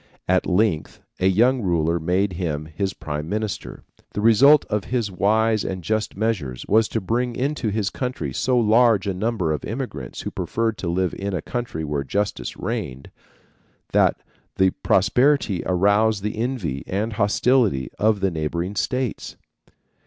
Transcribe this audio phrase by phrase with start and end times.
[0.27, 3.83] At length a young ruler made him his prime minister.
[4.13, 8.57] The result of his wise and just measures was to bring into his country so
[8.57, 13.11] large a number of immigrants who preferred to live in a country where justice reigned,
[13.91, 14.19] that
[14.55, 19.35] the prosperity aroused the envy and hostility of the neighboring states.